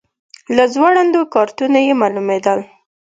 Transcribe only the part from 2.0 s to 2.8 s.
معلومېدل.